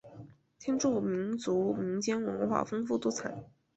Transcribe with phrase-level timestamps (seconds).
[0.57, 3.31] 天柱民族民间文化丰富多彩。